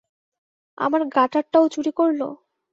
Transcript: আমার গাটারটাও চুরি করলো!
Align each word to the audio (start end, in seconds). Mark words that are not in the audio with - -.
আমার 0.77 1.01
গাটারটাও 1.15 1.65
চুরি 1.73 1.91
করলো! 1.91 2.27